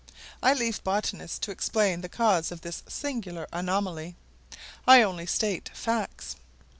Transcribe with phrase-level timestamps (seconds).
[0.41, 4.15] I leave botanists to explain the cause of this singular anomaly;
[4.87, 6.37] I only state facts.